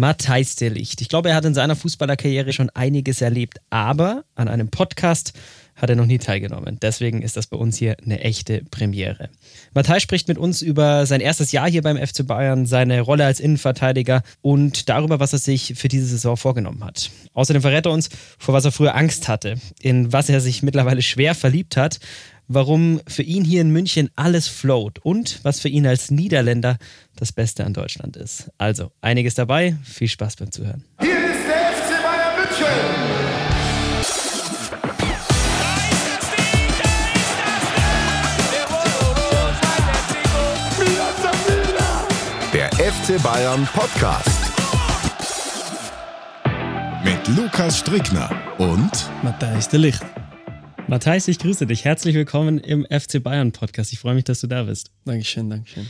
[0.00, 1.02] Matthijs de Licht.
[1.02, 5.34] Ich glaube, er hat in seiner Fußballerkarriere schon einiges erlebt, aber an einem Podcast
[5.76, 6.78] hat er noch nie teilgenommen.
[6.80, 9.28] Deswegen ist das bei uns hier eine echte Premiere.
[9.74, 13.40] Matthijs spricht mit uns über sein erstes Jahr hier beim FC Bayern, seine Rolle als
[13.40, 17.10] Innenverteidiger und darüber, was er sich für diese Saison vorgenommen hat.
[17.34, 18.08] Außerdem verrät er uns,
[18.38, 22.00] vor was er früher Angst hatte, in was er sich mittlerweile schwer verliebt hat,
[22.50, 26.78] warum für ihn hier in München alles float und was für ihn als Niederländer
[27.16, 28.50] das Beste an Deutschland ist.
[28.58, 29.76] Also einiges dabei.
[29.84, 30.84] Viel Spaß beim Zuhören.
[31.00, 32.66] Hier ist der FC Bayern München.
[42.52, 44.40] Der FC Bayern Podcast.
[47.04, 48.28] Mit Lukas Strickner
[48.58, 50.19] und Matthijs de Licht.
[50.90, 51.84] Matthijs, ich grüße dich.
[51.84, 53.92] Herzlich willkommen im FC Bayern Podcast.
[53.92, 54.90] Ich freue mich, dass du da bist.
[55.04, 55.86] Dankeschön, Dankeschön.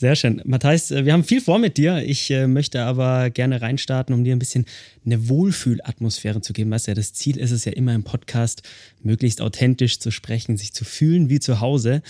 [0.00, 0.40] Sehr schön.
[0.44, 2.04] Matthijs, äh, wir haben viel vor mit dir.
[2.04, 4.64] Ich äh, möchte aber gerne reinstarten, um dir ein bisschen
[5.04, 6.70] eine Wohlfühlatmosphäre zu geben.
[6.70, 8.62] Weißt du, ja, das Ziel ist es ja immer im Podcast,
[9.02, 12.02] möglichst authentisch zu sprechen, sich zu fühlen wie zu Hause.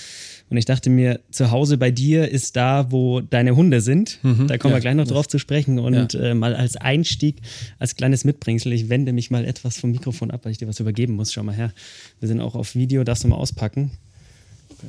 [0.50, 4.18] Und ich dachte mir, zu Hause bei dir ist da, wo deine Hunde sind.
[4.22, 5.78] Mhm, da kommen ja, wir gleich noch drauf zu sprechen.
[5.78, 6.20] Und ja.
[6.20, 7.36] äh, mal als Einstieg,
[7.78, 10.78] als kleines Mitbringsel, ich wende mich mal etwas vom Mikrofon ab, weil ich dir was
[10.78, 11.32] übergeben muss.
[11.32, 11.72] Schau mal her.
[12.20, 13.92] Wir sind auch auf Video, darfst du mal auspacken.
[14.68, 14.88] Okay.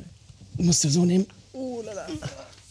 [0.58, 1.24] Musst du so nehmen.
[1.54, 2.06] Oh, lala.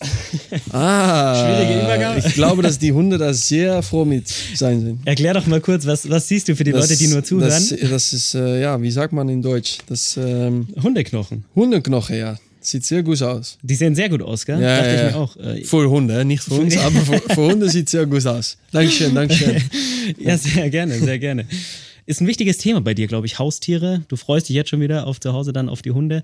[0.72, 2.20] Ah, Schwierige Übergabe.
[2.20, 5.00] Ich glaube, dass die Hunde da sehr froh mit sein sind.
[5.06, 7.50] Erklär doch mal kurz, was, was siehst du für die das, Leute, die nur zuhören?
[7.50, 9.80] Das, das ist, äh, ja, wie sagt man in Deutsch?
[9.88, 11.44] Das, ähm, Hundeknochen.
[11.56, 12.38] Hundeknochen, ja.
[12.62, 13.58] Sieht sehr gut aus.
[13.62, 14.62] Die sehen sehr gut aus, gell?
[14.62, 15.36] Ja, Dachte ja, ich mir auch.
[15.38, 18.58] Äh, für Hunde, nicht für uns, aber für, für Hunde sieht sehr gut aus.
[18.72, 19.62] Dankeschön, Dankeschön.
[20.18, 21.46] ja, sehr gerne, sehr gerne.
[22.10, 23.38] Ist ein wichtiges Thema bei dir, glaube ich.
[23.38, 24.02] Haustiere.
[24.08, 26.24] Du freust dich jetzt schon wieder auf zu Hause dann auf die Hunde.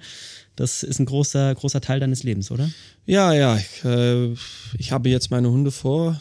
[0.56, 2.72] Das ist ein großer, großer Teil deines Lebens, oder?
[3.06, 3.56] Ja, ja.
[3.56, 4.34] Ich, äh,
[4.80, 6.20] ich habe jetzt meine Hunde vor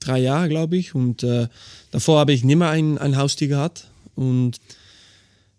[0.00, 0.96] drei Jahren, glaube ich.
[0.96, 1.46] Und äh,
[1.92, 3.86] davor habe ich nicht mehr ein, ein Haustier gehabt.
[4.16, 4.56] Und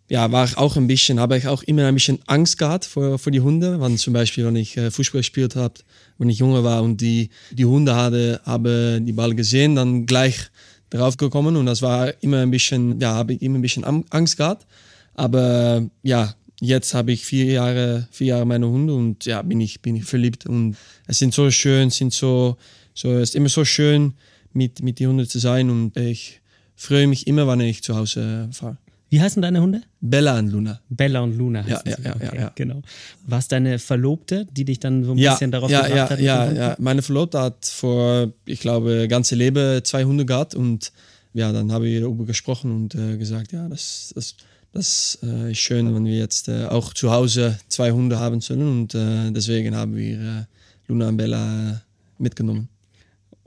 [0.09, 3.31] ja, war auch ein bisschen, habe ich auch immer ein bisschen Angst gehabt vor, vor
[3.31, 3.79] die Hunde.
[3.79, 5.75] Wenn zum Beispiel, wenn ich äh, Fußball gespielt habe,
[6.17, 10.49] wenn ich jünger war und die, die Hunde hatte, habe die Ball gesehen, dann gleich
[10.89, 14.37] drauf gekommen und das war immer ein bisschen, ja, habe ich immer ein bisschen Angst
[14.37, 14.65] gehabt.
[15.13, 19.81] Aber ja, jetzt habe ich vier Jahre, vier Jahre meine Hunde und ja, bin ich,
[19.81, 20.45] bin ich verliebt.
[20.45, 20.77] Und
[21.07, 22.57] es sind so schön, sind so,
[22.93, 24.13] so, es ist immer so schön,
[24.53, 26.41] mit, mit den Hunden zu sein und ich
[26.75, 28.77] freue mich immer, wenn ich zu Hause fahre.
[29.09, 29.81] Wie heißen deine Hunde?
[30.01, 30.81] Bella und Luna.
[30.89, 32.81] Bella und Luna heißen ja, ja, okay, ja, ja, genau.
[33.25, 36.09] War es deine Verlobte, die dich dann so ein ja, bisschen darauf ja, gebracht ja,
[36.09, 36.19] hat?
[36.19, 40.91] Ja, ja, meine Verlobte hat vor, ich glaube, ganze Leben zwei Hunde gehabt und
[41.33, 44.35] ja, dann habe ich darüber gesprochen und äh, gesagt, ja, das, das
[44.73, 48.61] das äh, ist schön, wenn wir jetzt äh, auch zu Hause zwei Hunde haben sollen
[48.61, 50.43] und äh, deswegen haben wir äh,
[50.87, 51.81] Luna und Bella
[52.19, 52.69] mitgenommen.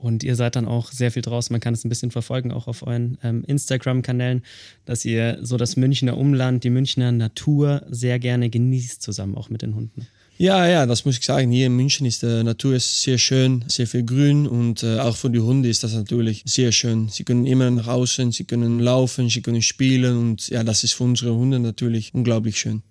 [0.01, 1.53] Und ihr seid dann auch sehr viel draußen.
[1.53, 4.41] Man kann es ein bisschen verfolgen, auch auf euren ähm, Instagram-Kanälen,
[4.85, 9.61] dass ihr so das Münchner Umland, die Münchner Natur sehr gerne genießt, zusammen auch mit
[9.61, 10.07] den Hunden.
[10.37, 11.51] Ja, ja, das muss ich sagen.
[11.51, 15.15] Hier in München ist die Natur ist sehr schön, sehr viel Grün und äh, auch
[15.15, 17.09] für die Hunde ist das natürlich sehr schön.
[17.09, 20.93] Sie können immer nach außen, sie können laufen, sie können spielen und ja, das ist
[20.93, 22.81] für unsere Hunde natürlich unglaublich schön.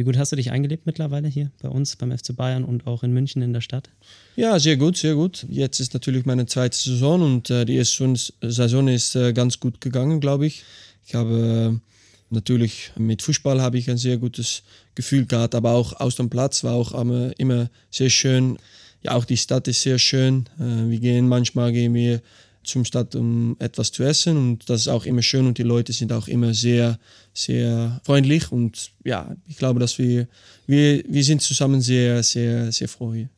[0.00, 3.02] Wie gut hast du dich eingelebt mittlerweile hier bei uns beim FC Bayern und auch
[3.02, 3.90] in München in der Stadt?
[4.34, 5.44] Ja, sehr gut, sehr gut.
[5.50, 9.82] Jetzt ist natürlich meine zweite Saison und äh, die erste Saison ist äh, ganz gut
[9.82, 10.64] gegangen, glaube ich.
[11.04, 14.62] Ich habe äh, Natürlich mit Fußball habe ich ein sehr gutes
[14.94, 16.92] Gefühl gehabt, aber auch aus dem Platz war auch
[17.36, 18.56] immer sehr schön.
[19.02, 20.46] Ja, auch die Stadt ist sehr schön.
[20.58, 22.22] Äh, wir gehen manchmal gehen wir
[22.62, 25.92] zum Stadt, um etwas zu essen und das ist auch immer schön und die Leute
[25.92, 26.98] sind auch immer sehr,
[27.32, 30.28] sehr freundlich und ja, ich glaube, dass wir,
[30.66, 33.30] wir, wir sind zusammen sehr, sehr, sehr froh hier.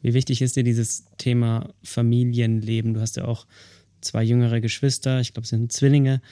[0.00, 2.94] Wie wichtig ist dir dieses Thema Familienleben?
[2.94, 3.46] Du hast ja auch
[4.00, 6.22] zwei jüngere Geschwister, ich glaube, es sind Zwillinge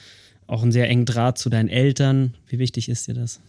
[0.46, 2.34] auch einen sehr engen Draht zu deinen Eltern.
[2.46, 3.40] Wie wichtig ist dir das?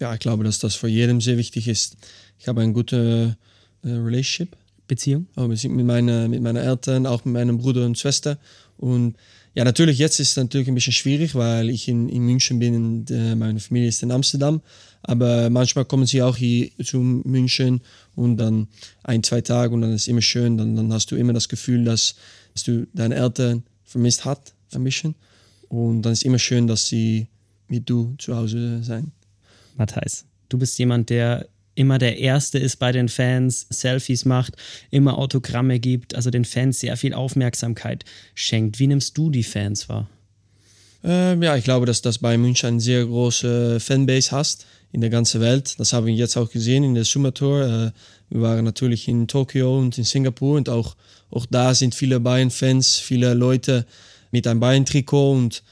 [0.00, 1.96] Ja, ich glaube, dass das für jedem sehr wichtig ist.
[2.38, 3.36] Ich habe eine gute
[3.82, 4.56] äh, Relationship.
[4.88, 5.28] Beziehung?
[5.36, 8.38] Oh, mit, meine, mit meinen Eltern, auch mit meinem Bruder und Schwester.
[8.76, 9.16] Und
[9.54, 12.74] ja, natürlich, jetzt ist es natürlich ein bisschen schwierig, weil ich in, in München bin
[12.74, 14.62] und äh, meine Familie ist in Amsterdam.
[15.02, 17.80] Aber manchmal kommen sie auch hier zu München
[18.14, 18.68] und dann
[19.04, 20.58] ein, zwei Tage und dann ist es immer schön.
[20.58, 22.14] Dann, dann hast du immer das Gefühl, dass,
[22.54, 25.14] dass du deine Eltern vermisst hast, ein bisschen.
[25.68, 27.28] Und dann ist immer schön, dass sie
[27.68, 29.12] mit du zu Hause sein.
[29.76, 31.46] Matthijs, du bist jemand, der
[31.78, 34.56] immer der Erste ist bei den Fans, Selfies macht,
[34.90, 38.04] immer Autogramme gibt, also den Fans sehr viel Aufmerksamkeit
[38.34, 38.78] schenkt.
[38.78, 40.08] Wie nimmst du die Fans wahr?
[41.04, 45.10] Ähm, ja, ich glaube, dass das bei München eine sehr große Fanbase hast in der
[45.10, 45.78] ganzen Welt.
[45.78, 47.62] Das haben wir jetzt auch gesehen in der Summertour.
[47.62, 47.90] Äh,
[48.30, 50.96] wir waren natürlich in Tokio und in Singapur und auch,
[51.30, 53.86] auch da sind viele Bayern-Fans, viele Leute
[54.32, 55.62] mit einem Bayern-Trikot und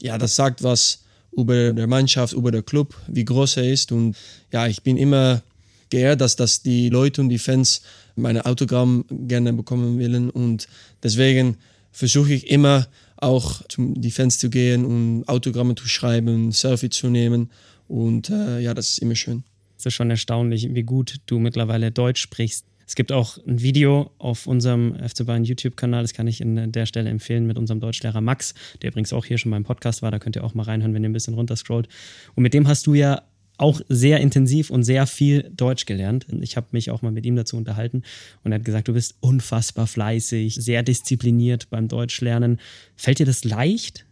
[0.00, 1.02] ja, das sagt was
[1.32, 4.16] über der Mannschaft, über der Club, wie groß er ist und
[4.52, 5.42] ja, ich bin immer
[5.90, 7.82] geehrt, dass, dass die Leute und die Fans
[8.16, 10.68] meine Autogramm gerne bekommen wollen und
[11.02, 11.56] deswegen
[11.92, 12.86] versuche ich immer
[13.16, 17.50] auch zu die Fans zu gehen und Autogramme zu schreiben, Selfie zu nehmen
[17.88, 19.42] und äh, ja, das ist immer schön.
[19.76, 22.64] Es ist schon erstaunlich, wie gut du mittlerweile Deutsch sprichst.
[22.88, 26.86] Es gibt auch ein Video auf unserem FC Bayern YouTube-Kanal, das kann ich in der
[26.86, 30.10] Stelle empfehlen, mit unserem Deutschlehrer Max, der übrigens auch hier schon beim Podcast war.
[30.10, 31.86] Da könnt ihr auch mal reinhören, wenn ihr ein bisschen runterscrollt.
[32.34, 33.22] Und mit dem hast du ja
[33.58, 36.26] auch sehr intensiv und sehr viel Deutsch gelernt.
[36.40, 38.02] Ich habe mich auch mal mit ihm dazu unterhalten
[38.44, 42.60] und er hat gesagt, du bist unfassbar fleißig, sehr diszipliniert beim Deutschlernen.
[42.96, 44.06] Fällt dir das leicht?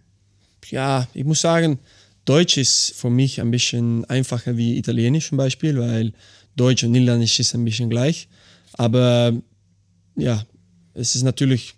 [0.70, 1.78] Ja, ich muss sagen,
[2.25, 6.12] Deutsch ist für mich ein bisschen einfacher wie Italienisch zum Beispiel, weil
[6.56, 8.28] Deutsch und Niederländisch ist ein bisschen gleich.
[8.72, 9.32] Aber
[10.16, 10.44] ja,
[10.94, 11.75] es ist natürlich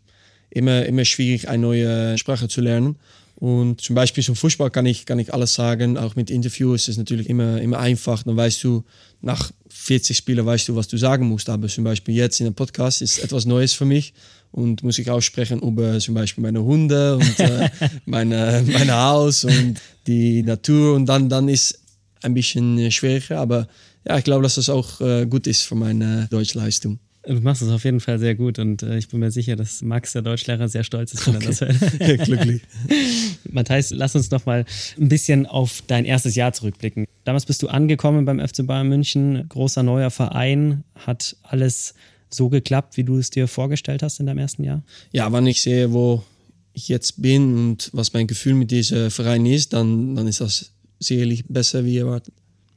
[0.51, 2.97] immer, immer schwierig, eine neue Sprache zu lernen.
[3.41, 5.97] Und zum Beispiel zum Fußball kann ich, kann ich alles sagen.
[5.97, 8.25] Auch mit Interviews ist es natürlich immer, immer einfach.
[8.25, 8.85] Dann weißt du,
[9.21, 11.49] nach 40 Spielen weißt du, was du sagen musst.
[11.49, 14.13] Aber zum Beispiel jetzt in einem Podcast ist etwas Neues für mich
[14.51, 17.71] und muss ich aussprechen über zum Beispiel meine Hunde und äh,
[18.07, 19.77] meine, mein Haus und
[20.09, 20.97] die Natur.
[20.97, 21.79] Und dann, dann ist
[22.23, 23.39] ein bisschen schwieriger.
[23.39, 23.69] Aber
[24.05, 26.99] ja, ich glaube, dass das auch äh, gut ist für meine Deutschleistung.
[27.29, 29.83] Du machst es auf jeden Fall sehr gut und äh, ich bin mir sicher, dass
[29.83, 31.45] Max, der Deutschlehrer, sehr stolz ist, wenn okay.
[31.45, 32.25] er das hört.
[32.25, 32.63] Glücklich.
[33.51, 34.65] Matthias, lass uns noch mal
[34.99, 37.05] ein bisschen auf dein erstes Jahr zurückblicken.
[37.25, 41.93] Damals bist du angekommen beim FC Bayern München, großer neuer Verein, hat alles
[42.31, 44.83] so geklappt, wie du es dir vorgestellt hast in deinem ersten Jahr?
[45.13, 46.25] Ja, wenn ich sehe, wo
[46.73, 50.71] ich jetzt bin und was mein Gefühl mit diesem Verein ist, dann, dann ist das
[50.99, 52.33] sicherlich besser wie erwartet.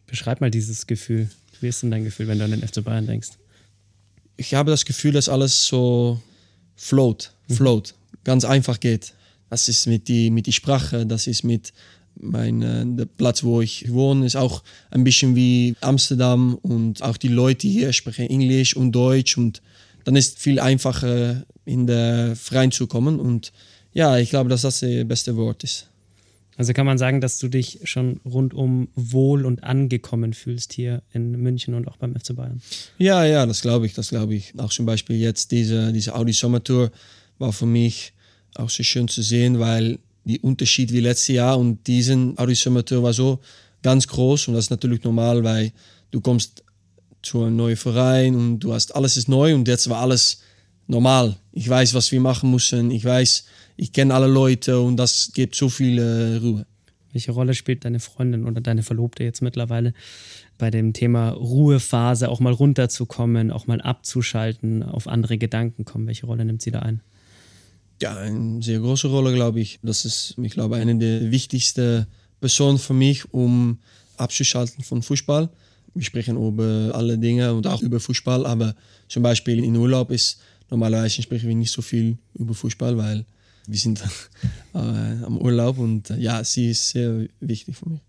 [0.07, 1.29] Beschreib mal dieses Gefühl.
[1.61, 3.29] Wie ist denn dein Gefühl, wenn du an den FC Bayern denkst?
[4.41, 6.19] Ich habe das Gefühl, dass alles so
[6.75, 7.53] float, mhm.
[7.53, 7.93] float,
[8.23, 9.13] ganz einfach geht.
[9.49, 11.73] Das ist mit die, mit die Sprache, das ist mit
[12.19, 17.17] mein, äh, der Platz, wo ich wohne, ist auch ein bisschen wie Amsterdam und auch
[17.17, 19.61] die Leute hier sprechen Englisch und Deutsch und
[20.03, 23.51] dann ist viel einfacher in der Freien zu kommen und
[23.93, 25.87] ja, ich glaube, dass das das beste Wort ist.
[26.57, 31.31] Also kann man sagen, dass du dich schon rundum wohl und angekommen fühlst hier in
[31.31, 32.61] München und auch beim FC Bayern?
[32.97, 34.53] Ja, ja, das glaube ich, das glaube ich.
[34.59, 36.91] Auch zum Beispiel jetzt diese, diese Audi Sommertour
[37.39, 38.13] war für mich
[38.55, 43.03] auch so schön zu sehen, weil die Unterschied wie letztes Jahr und diesen Audi Sommertour
[43.03, 43.39] war so
[43.81, 45.71] ganz groß und das ist natürlich normal, weil
[46.11, 46.63] du kommst
[47.23, 50.41] zu einem neuen Verein und du hast alles ist neu und jetzt war alles
[50.91, 51.37] normal.
[51.53, 52.91] Ich weiß, was wir machen müssen.
[52.91, 53.45] Ich weiß,
[53.77, 56.65] ich kenne alle Leute und das gibt so viel äh, Ruhe.
[57.13, 59.93] Welche Rolle spielt deine Freundin oder deine Verlobte jetzt mittlerweile
[60.57, 66.07] bei dem Thema Ruhephase, auch mal runterzukommen, auch mal abzuschalten, auf andere Gedanken kommen?
[66.07, 67.01] Welche Rolle nimmt sie da ein?
[68.01, 69.79] Ja, eine sehr große Rolle, glaube ich.
[69.83, 72.07] Das ist, ich glaube, eine der wichtigsten
[72.39, 73.79] Personen für mich, um
[74.17, 75.49] abzuschalten von Fußball.
[75.93, 78.75] Wir sprechen über alle Dinge und auch über Fußball, aber
[79.09, 80.39] zum Beispiel in Urlaub ist
[80.71, 83.25] normalerweise sprechen wir nicht so viel über Fußball, weil
[83.67, 84.01] wir sind
[84.73, 87.99] äh, am Urlaub und äh, ja, sie ist sehr wichtig für mich.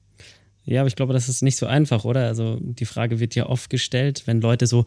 [0.65, 2.27] Ja, aber ich glaube, das ist nicht so einfach, oder?
[2.27, 4.87] Also die Frage wird ja oft gestellt, wenn Leute so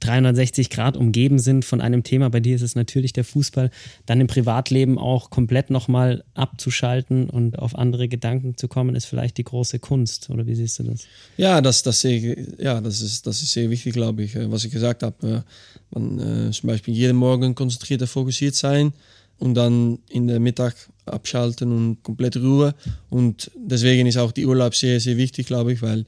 [0.00, 2.30] 360 Grad umgeben sind von einem Thema.
[2.30, 3.70] Bei dir ist es natürlich der Fußball.
[4.06, 9.38] Dann im Privatleben auch komplett nochmal abzuschalten und auf andere Gedanken zu kommen, ist vielleicht
[9.38, 10.30] die große Kunst.
[10.30, 11.06] Oder wie siehst du das?
[11.36, 14.34] Ja, das, das, ja, das, ist, das ist sehr wichtig, glaube ich.
[14.34, 15.44] Äh, was ich gesagt habe,
[15.90, 18.92] man äh, zum Beispiel jeden Morgen konzentriert fokussiert sein
[19.38, 20.74] und dann in der Mittag
[21.06, 22.74] abschalten und komplett Ruhe.
[23.10, 26.06] Und deswegen ist auch die Urlaub sehr, sehr wichtig, glaube ich, weil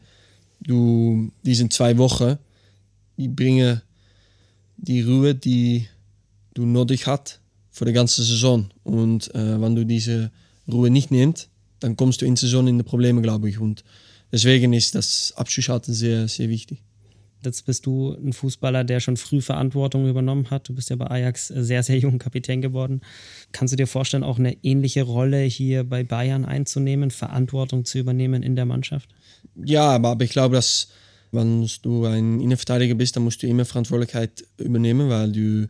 [0.60, 2.38] du diesen zwei Wochen,
[3.20, 3.82] die bringen
[4.78, 5.86] die Ruhe, die
[6.54, 8.70] du nötig hast für die ganze Saison.
[8.82, 10.30] Und äh, wenn du diese
[10.66, 11.50] Ruhe nicht nimmst,
[11.80, 13.58] dann kommst du in die Saison in die Probleme, glaube ich.
[13.58, 13.84] Und
[14.32, 16.82] deswegen ist das Abschalten sehr, sehr wichtig.
[17.44, 20.68] Jetzt bist du ein Fußballer, der schon früh Verantwortung übernommen hat.
[20.70, 23.02] Du bist ja bei Ajax sehr, sehr jung Kapitän geworden.
[23.52, 28.42] Kannst du dir vorstellen, auch eine ähnliche Rolle hier bei Bayern einzunehmen, Verantwortung zu übernehmen
[28.42, 29.10] in der Mannschaft?
[29.62, 30.88] Ja, aber ich glaube, dass
[31.32, 35.68] wenn du ein Innenverteidiger bist, dann musst du immer Verantwortlichkeit übernehmen, weil du,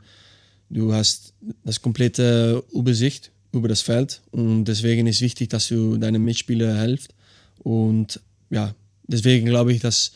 [0.70, 6.24] du hast das komplette Übersicht über das Feld und deswegen ist wichtig, dass du deinen
[6.24, 7.14] Mitspielern helft
[7.58, 8.74] und ja,
[9.06, 10.12] deswegen glaube ich, dass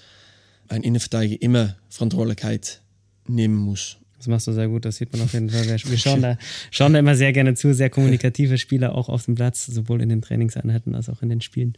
[0.69, 2.81] ein Innenverteidiger immer Verantwortlichkeit
[3.27, 3.97] nehmen muss.
[4.25, 5.67] Das machst du sehr gut, das sieht man auf jeden Fall.
[5.67, 6.39] Wir, schauen, da,
[6.71, 10.09] schauen da immer sehr gerne zu, sehr kommunikative Spieler auch auf dem Platz, sowohl in
[10.09, 11.75] den Trainingseinheiten als auch in den Spielen.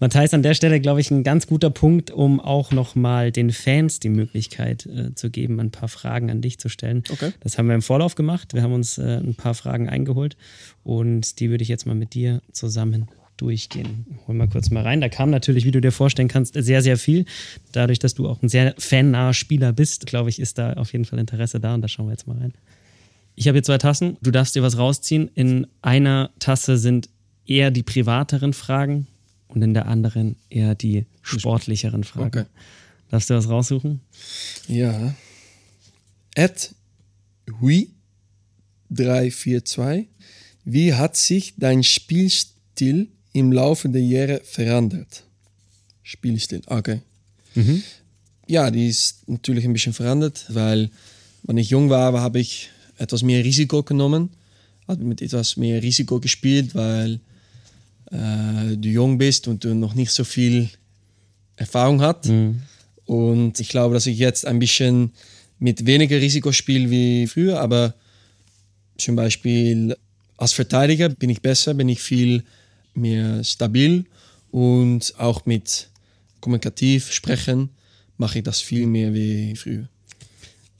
[0.00, 4.00] Matthijs, an der Stelle, glaube ich, ein ganz guter Punkt, um auch nochmal den Fans
[4.00, 7.04] die Möglichkeit äh, zu geben, ein paar Fragen an dich zu stellen.
[7.12, 7.30] Okay.
[7.38, 8.54] Das haben wir im Vorlauf gemacht.
[8.54, 10.36] Wir haben uns äh, ein paar Fragen eingeholt
[10.82, 14.06] und die würde ich jetzt mal mit dir zusammen durchgehen.
[14.26, 15.00] Hol mal kurz mal rein.
[15.00, 17.24] Da kam natürlich, wie du dir vorstellen kannst, sehr, sehr viel.
[17.72, 21.04] Dadurch, dass du auch ein sehr fannaher Spieler bist, glaube ich, ist da auf jeden
[21.04, 22.54] Fall Interesse da und da schauen wir jetzt mal rein.
[23.34, 24.16] Ich habe hier zwei Tassen.
[24.22, 25.30] Du darfst dir was rausziehen.
[25.34, 27.08] In einer Tasse sind
[27.46, 29.06] eher die privateren Fragen
[29.48, 32.26] und in der anderen eher die sportlicheren Fragen.
[32.26, 32.44] Okay.
[33.10, 34.00] Darfst du was raussuchen?
[34.68, 35.14] Ja.
[36.36, 36.74] At
[37.60, 37.90] Hui
[38.90, 40.08] 342.
[40.64, 45.24] Wie hat sich dein Spielstil im Laufe der Jahre verändert?
[46.02, 47.00] Spielstil, okay.
[48.46, 50.90] Ja, die ist natürlich ein bisschen verändert, weil
[51.42, 54.30] wenn ich jung war, habe ich etwas mehr Risiko genommen,
[54.88, 57.20] habe mit etwas mehr Risiko gespielt, weil
[58.10, 60.68] äh, du jung bist und du noch nicht so viel
[61.56, 62.28] Erfahrung hast.
[63.06, 65.12] Und ich glaube, dass ich jetzt ein bisschen
[65.58, 67.94] mit weniger Risiko spiele wie früher, aber
[68.98, 69.96] zum Beispiel
[70.36, 72.44] als Verteidiger bin ich besser, bin ich viel
[72.94, 74.04] mehr stabil
[74.50, 75.90] und auch mit
[76.40, 77.70] kommunikativ sprechen
[78.18, 79.88] mache ich das viel mehr wie früher.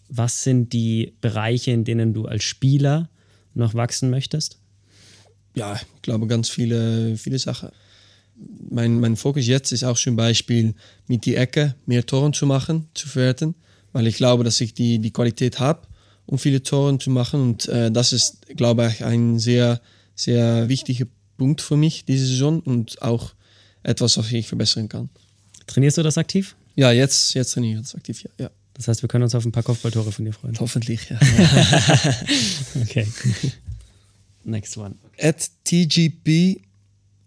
[0.09, 3.09] Was sind die Bereiche, in denen du als Spieler
[3.55, 4.59] noch wachsen möchtest?
[5.55, 7.71] Ja, ich glaube ganz viele, viele Sachen.
[8.71, 10.75] Mein, mein Fokus jetzt ist auch zum Beispiel
[11.07, 13.55] mit die Ecke mehr Toren zu machen, zu verwerten,
[13.93, 15.87] weil ich glaube, dass ich die, die Qualität habe,
[16.27, 19.81] um viele Tore zu machen und äh, das ist, glaube ich, ein sehr,
[20.17, 23.35] sehr wichtiger Punkt für mich diese Saison und auch
[23.83, 25.11] etwas, was ich verbessern kann.
[25.67, 26.57] Trainierst du das aktiv?
[26.77, 28.31] Ja, jetzt, jetzt trainiere ich das aktiv, ja.
[28.39, 28.51] ja.
[28.75, 30.59] Das heißt, wir können uns auf ein paar Kopfballtore von dir freuen.
[30.59, 31.21] Hoffentlich, ja.
[32.83, 33.07] Okay.
[34.45, 34.97] Next one.
[35.19, 36.61] At TGP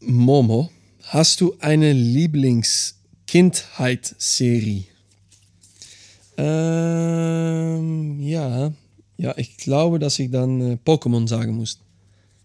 [0.01, 0.69] Momo,
[1.03, 4.83] hast du eine Lieblings-Kindheit-Serie?
[6.37, 8.71] Ähm, ja.
[9.17, 11.79] Ja, ich glaube, dass ich dann äh, Pokémon sagen muss.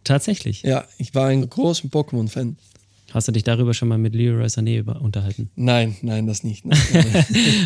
[0.05, 0.63] Tatsächlich.
[0.63, 2.57] Ja, ich war ein großer Pokémon-Fan.
[3.13, 5.51] Hast du dich darüber schon mal mit Leroy Sané über unterhalten?
[5.55, 6.65] Nein, nein, das nicht.
[6.65, 6.77] Nein.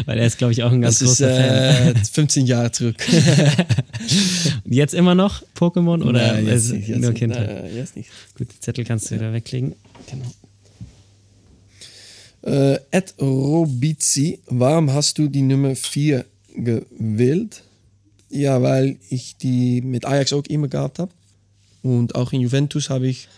[0.04, 1.96] Weil er ist, glaube ich, auch ein ganz Das ist großer Fan.
[1.96, 2.96] äh, 15 Jahre zurück.
[4.64, 7.18] Jetzt immer noch Pokémon oder Nein, ist jetzt nicht, jetzt nur nicht.
[7.20, 7.62] Kindheit?
[7.62, 8.10] Nein, jetzt nicht.
[8.36, 9.74] Gut, die Zettel kannst du wieder weglegen.
[10.10, 10.26] Genau.
[12.42, 16.24] Äh, Ed Robizi, warum hast du die Nummer 4
[16.56, 17.62] gewählt?
[18.30, 21.12] Ja, weil ich die mit Ajax auch immer gehabt habe.
[21.86, 23.28] Und auch in Juventus habe ich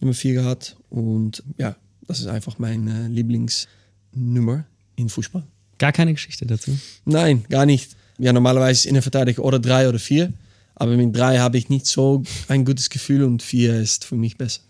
[0.00, 0.76] Nummer 4 gehabt.
[0.88, 4.64] Und ja, das ist einfach meine Lieblingsnummer
[4.96, 5.42] in Fußball.
[5.78, 6.76] Gar keine Geschichte dazu.
[7.04, 7.96] Nein, gar nicht.
[8.18, 10.32] Ja, normalerweise ist Innenverteidiger oder 3 oder 4.
[10.74, 14.38] Aber mit 3 habe ich nicht so ein gutes Gefühl und 4 ist für mich
[14.38, 14.60] besser.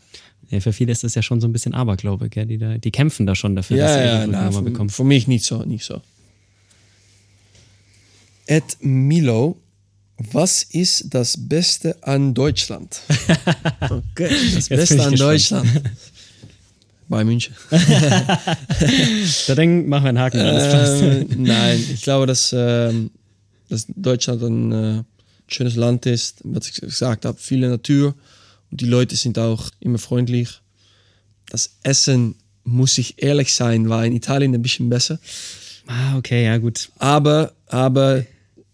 [0.51, 2.47] Ja, für viele ist das ja schon so ein bisschen Aberglaube, gell?
[2.47, 4.89] Die, da, die kämpfen da schon dafür, dass Ja, sie ja, ihre Nummer bekommen.
[4.91, 6.01] für mich nicht so, nicht so.
[8.47, 9.59] Ed Milo,
[10.19, 13.01] was ist das Beste an Deutschland?
[13.81, 15.21] okay, das Beste an gespannt.
[15.21, 15.83] Deutschland.
[17.09, 17.55] Bei München.
[19.47, 20.39] Da denk, machen wir einen Haken.
[20.41, 23.11] äh, nein, ich glaube, dass, ähm,
[23.71, 25.03] dass Deutschland ein äh,
[25.47, 28.15] schönes Land ist, was ich gesagt habe, viele Natur
[28.71, 30.61] und die Leute sind auch immer freundlich.
[31.49, 32.35] Das Essen,
[32.65, 35.19] muss ich ehrlich sein, war in Italien ein bisschen besser.
[35.87, 36.91] Ah, okay, ja, gut.
[36.99, 38.27] Aber, aber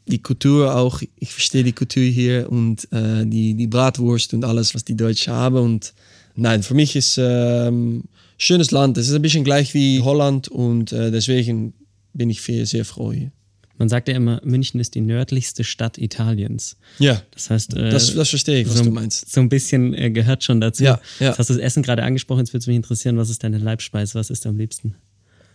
[0.06, 4.74] die Kultur auch, ich verstehe die Kultur hier und äh, die, die Bratwurst und alles,
[4.74, 5.56] was die Deutschen haben.
[5.56, 5.94] Und
[6.36, 8.04] nein, für mich ist ähm,
[8.36, 8.98] schönes Land.
[8.98, 11.72] Es ist ein bisschen gleich wie Holland und äh, deswegen
[12.12, 13.32] bin ich sehr, sehr froh hier.
[13.76, 16.76] Man sagt ja immer, München ist die nördlichste Stadt Italiens.
[17.00, 19.32] Ja, Das heißt, äh, das, das verstehe ich, was so, du meinst.
[19.32, 20.84] so ein bisschen äh, gehört schon dazu.
[20.84, 21.28] Ja, ja.
[21.28, 23.58] Jetzt hast du das Essen gerade angesprochen, jetzt würde es mich interessieren, was ist deine
[23.58, 24.94] Leibspeise, was ist am liebsten?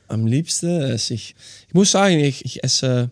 [0.10, 1.36] Am liebsten esse ich,
[1.68, 3.12] ich muss sagen, ich, ich esse,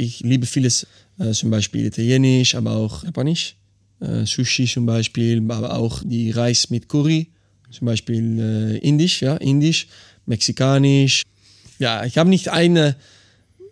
[0.00, 0.86] ich liebe vieles,
[1.18, 3.56] äh, zum Beispiel Italienisch, aber auch Japanisch.
[4.00, 7.28] Äh, Sushi zum Beispiel, aber auch die Reis mit Curry,
[7.70, 9.88] zum Beispiel äh, Indisch, ja, Indisch,
[10.24, 11.22] Mexikanisch.
[11.78, 12.96] Ja, ich habe nicht eine,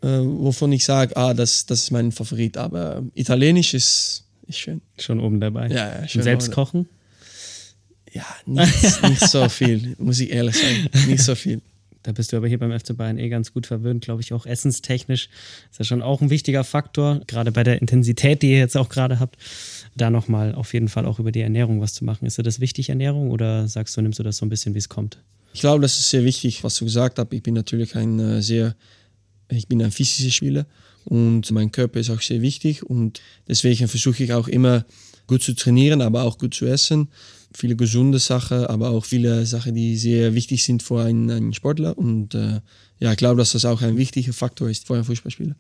[0.03, 4.83] äh, wovon ich sage, ah, das, das ist mein Favorit, aber Italienisch ist, ist schön.
[4.99, 5.69] Schon oben dabei.
[5.69, 6.89] Ja, ja, Und schön selbst kochen?
[8.13, 11.63] Ja, nicht, nicht so viel, muss ich ehrlich sagen, nicht so viel.
[12.09, 14.47] Da bist du aber hier beim FC Bayern eh ganz gut verwöhnt, glaube ich, auch
[14.47, 15.29] essenstechnisch.
[15.71, 18.89] Ist ja schon auch ein wichtiger Faktor, gerade bei der Intensität, die ihr jetzt auch
[18.89, 19.37] gerade habt,
[19.95, 22.25] da nochmal auf jeden Fall auch über die Ernährung was zu machen.
[22.25, 24.79] Ist dir das wichtig, Ernährung, oder sagst du, nimmst du das so ein bisschen, wie
[24.79, 25.19] es kommt?
[25.53, 27.31] Ich glaube, das ist sehr wichtig, was du gesagt hast.
[27.35, 28.75] Ich bin natürlich ein äh, sehr,
[29.51, 30.65] ich bin ein physischer Spieler
[31.05, 34.87] und mein Körper ist auch sehr wichtig und deswegen versuche ich auch immer
[35.27, 37.09] gut zu trainieren, aber auch gut zu essen.
[37.55, 41.97] Viele gesunde Sachen, aber auch viele Sachen, die sehr wichtig sind für einen, einen Sportler
[41.97, 42.61] und äh,
[43.01, 45.57] ja, ich glaube, dass das auch ein wichtiger Faktor ist für einen Fußballspieler.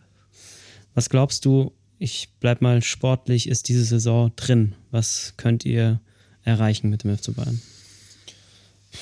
[0.94, 4.74] Was glaubst du, ich bleib mal sportlich, ist diese Saison drin?
[4.90, 6.00] Was könnt ihr
[6.42, 7.60] erreichen mit dem FC Bayern?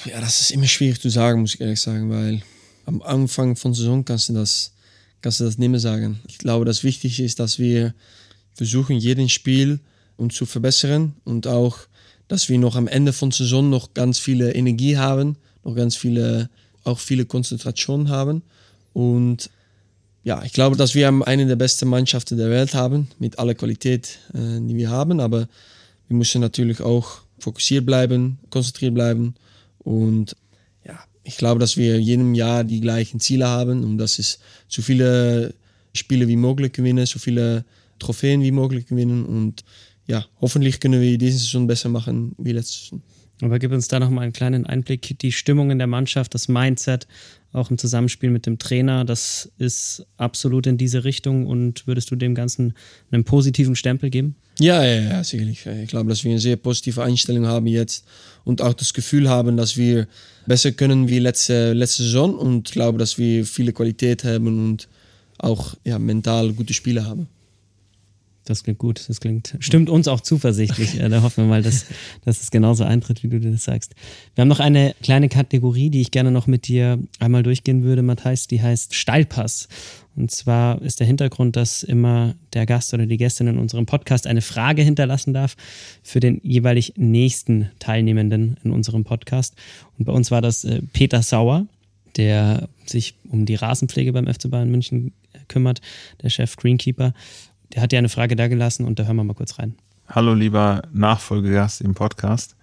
[0.05, 2.43] Ja, das ist immer schwierig zu sagen, muss ich ehrlich sagen, weil
[2.85, 4.73] am Anfang von Saison kannst du das,
[5.23, 6.21] kannst du das nicht mehr sagen.
[6.26, 7.95] Ich glaube, das Wichtige ist, dass wir
[8.55, 9.81] versuchen, jeden Spiel
[10.16, 11.78] uns zu verbessern und auch,
[12.28, 16.50] dass wir noch am Ende von Saison noch ganz viele Energie haben, noch ganz viele,
[16.85, 18.42] auch viele Konzentration haben
[18.92, 19.50] und
[20.26, 24.18] ja, ich glaube, dass wir eine der besten Mannschaften der Welt haben, mit aller Qualität,
[24.35, 25.21] äh, die wir haben.
[25.21, 25.47] Aber
[26.09, 29.35] wir müssen natürlich auch fokussiert bleiben, konzentriert bleiben.
[29.78, 30.35] Und
[30.85, 33.85] ja, ich glaube, dass wir jedem Jahr die gleichen Ziele haben.
[33.85, 35.54] Und das ist so viele
[35.95, 37.66] Spiele wie möglich gewinnen, so viele
[38.00, 39.26] Trophäen wie möglich gewinnen.
[39.26, 39.62] Und
[40.07, 43.03] ja, hoffentlich können wir diese Saison besser machen wie letzte Saison.
[43.43, 45.19] Aber gib uns da noch mal einen kleinen Einblick.
[45.19, 47.07] Die Stimmung in der Mannschaft, das Mindset,
[47.53, 51.47] auch im Zusammenspiel mit dem Trainer, das ist absolut in diese Richtung.
[51.47, 52.75] Und würdest du dem Ganzen
[53.11, 54.37] einen positiven Stempel geben?
[54.59, 55.67] Ja, ja, ja, sicherlich.
[55.67, 58.07] Ich glaube, dass wir eine sehr positive Einstellung haben jetzt
[58.45, 60.09] und auch das Gefühl haben, dass wir
[60.47, 64.89] besser können wie letzte, letzte Saison und ich glaube, dass wir viele Qualität haben und
[65.37, 67.29] auch ja, mental gute Spieler haben.
[68.47, 70.99] Das klingt gut, das klingt, stimmt uns auch zuversichtlich.
[70.99, 71.87] da hoffen wir mal, dass,
[72.25, 73.95] dass es genauso eintritt, wie du das sagst.
[74.37, 78.03] Wir haben noch eine kleine Kategorie, die ich gerne noch mit dir einmal durchgehen würde,
[78.03, 79.67] Matthias, die heißt Steilpass.
[80.15, 84.29] Und zwar ist der Hintergrund, dass immer der Gast oder die Gästin in unserem Podcast
[84.29, 85.57] eine Frage hinterlassen darf
[86.05, 89.57] für den jeweilig nächsten Teilnehmenden in unserem Podcast.
[89.99, 91.67] Und bei uns war das äh, Peter Sauer,
[92.17, 95.12] der sich um die Rasenpflege beim FC Bayern München
[95.49, 95.81] kümmert,
[96.23, 97.12] der Chef Greenkeeper.
[97.73, 99.75] Der hat dir eine Frage da gelassen und da hören wir mal kurz rein.
[100.09, 102.57] Hallo lieber Nachfolgegast im Podcast.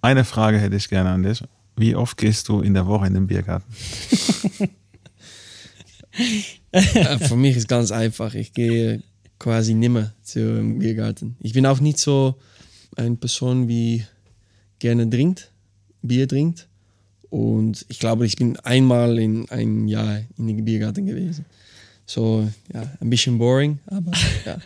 [0.00, 1.44] Eine Frage hätte ich gerne an dich.
[1.76, 3.72] Wie oft gehst du in der Woche in den Biergarten?
[7.20, 8.34] Für mich ist ganz einfach.
[8.34, 9.02] Ich gehe
[9.38, 11.36] quasi nimmer zum Biergarten.
[11.40, 12.36] Ich bin auch nicht so
[12.96, 14.04] eine Person, wie
[14.78, 15.52] gerne trinkt,
[16.02, 16.68] Bier trinkt.
[17.30, 21.46] Und ich glaube, ich bin einmal in einem Jahr in den Biergarten gewesen.
[22.12, 24.12] So, ja, ein bisschen boring, aber
[24.44, 24.58] ja.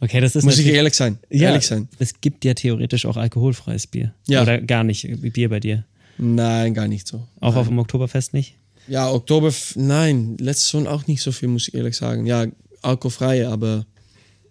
[0.00, 1.18] Okay, das ist Muss ich ehrlich sein.
[1.28, 1.88] Ja, ehrlich sein.
[1.98, 4.14] Es gibt ja theoretisch auch alkoholfreies Bier.
[4.26, 4.40] Ja.
[4.40, 5.84] Oder gar nicht Bier bei dir.
[6.16, 7.18] Nein, gar nicht so.
[7.40, 7.60] Auch Nein.
[7.60, 8.56] auf dem Oktoberfest nicht?
[8.88, 12.24] Ja, Oktober, nein, letztes Jahr auch nicht so viel, muss ich ehrlich sagen.
[12.24, 12.46] Ja,
[12.80, 13.84] alkoholfrei, aber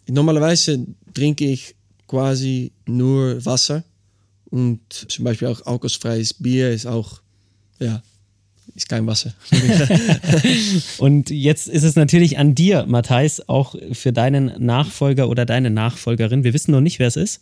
[0.08, 1.74] normalerweise trinke ich
[2.08, 3.84] quasi nur Wasser
[4.52, 7.22] und zum Beispiel auch alkoholfreies Bier ist auch,
[7.80, 8.04] ja,
[8.76, 9.34] ist kein Wasser.
[10.98, 16.44] Und jetzt ist es natürlich an dir, Matthijs, auch für deinen Nachfolger oder deine Nachfolgerin,
[16.44, 17.40] wir wissen noch nicht, wer es ist,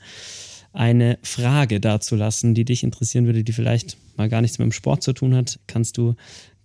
[0.73, 5.03] eine Frage dazulassen, die dich interessieren würde, die vielleicht mal gar nichts mit dem Sport
[5.03, 5.59] zu tun hat.
[5.67, 6.15] Kannst du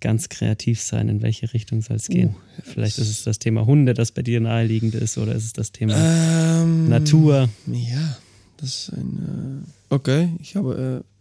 [0.00, 2.36] ganz kreativ sein, in welche Richtung soll es gehen?
[2.62, 5.72] vielleicht ist es das Thema Hunde, das bei dir naheliegend ist, oder ist es das
[5.72, 7.48] Thema ähm, Natur?
[7.66, 8.16] Ja,
[8.58, 9.64] das ist ein.
[9.90, 11.02] Äh, okay, ich habe.
[11.02, 11.12] Äh,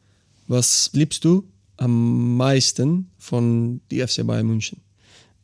[0.47, 1.43] was liebst du
[1.77, 4.79] am meisten von die FC Bayern München?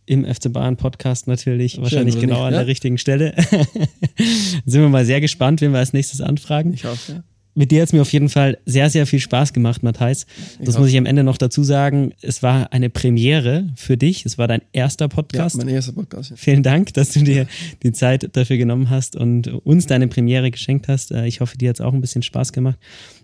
[0.06, 2.60] Im FC Bayern Podcast natürlich, wahrscheinlich oder genau nicht, an ja?
[2.60, 3.34] der richtigen Stelle.
[4.66, 6.74] Sind wir mal sehr gespannt, wen wir als nächstes anfragen.
[6.74, 7.24] Ich hoffe, ja.
[7.54, 10.26] Mit dir hat es mir auf jeden Fall sehr, sehr viel Spaß gemacht, Matthijs.
[10.62, 10.80] Das auch.
[10.80, 12.14] muss ich am Ende noch dazu sagen.
[12.22, 14.26] Es war eine Premiere für dich.
[14.26, 15.58] Es war dein erster Ja, Podcast.
[15.58, 16.30] mein erster Podcast.
[16.30, 16.36] Ja.
[16.38, 17.48] Vielen Dank, dass du dir
[17.84, 21.12] die Zeit dafür genommen hast und uns deine Premiere geschenkt hast.
[21.12, 22.80] Äh, Ich hoffe, dir hat es auch ein bisschen Spaß gemacht.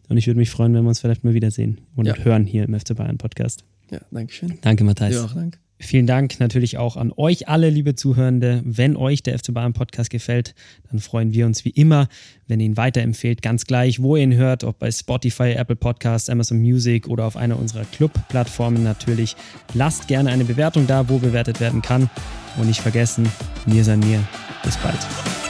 [0.09, 2.15] Und ich würde mich freuen, wenn wir uns vielleicht mal wiedersehen und Ja.
[2.17, 3.63] hören hier im FC Bayern Podcast.
[3.91, 4.57] ja, danke schön.
[4.61, 5.15] Danke, Matthijs.
[5.15, 5.59] Ja, auch danke.
[5.79, 8.63] Vielen Dank natürlich auch an euch alle, liebe Zuhörende.
[8.65, 10.55] Wenn euch der FC Bayern Podcast gefällt,
[10.89, 12.07] dann freuen wir uns wie immer,
[12.47, 16.29] wenn ihr ihn weiterempfehlt, ganz gleich, wo ihr ihn hört, ob bei Spotify, Apple Podcasts,
[16.31, 19.35] Amazon Music oder auf einer unserer Club-Plattformen natürlich.
[19.75, 22.09] Lasst gerne eine Bewertung da, wo bewertet werden kann.
[22.57, 23.29] Und nicht vergessen,
[23.67, 24.27] mir sei mir.
[24.63, 25.46] Bis bald.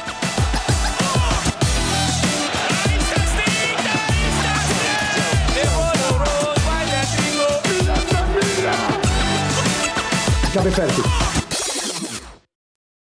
[10.58, 11.27] Tchau, Beperto.